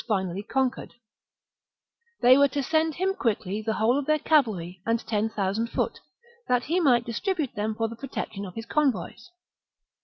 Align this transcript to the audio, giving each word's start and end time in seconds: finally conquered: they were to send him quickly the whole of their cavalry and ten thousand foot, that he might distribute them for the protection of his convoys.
finally 0.07 0.41
conquered: 0.41 0.95
they 2.21 2.35
were 2.35 2.47
to 2.47 2.63
send 2.63 2.95
him 2.95 3.13
quickly 3.13 3.61
the 3.61 3.75
whole 3.75 3.99
of 3.99 4.07
their 4.07 4.17
cavalry 4.17 4.81
and 4.83 4.99
ten 5.05 5.29
thousand 5.29 5.67
foot, 5.67 5.99
that 6.47 6.63
he 6.63 6.79
might 6.79 7.05
distribute 7.05 7.53
them 7.53 7.75
for 7.75 7.87
the 7.87 7.95
protection 7.95 8.43
of 8.43 8.55
his 8.55 8.65
convoys. 8.65 9.29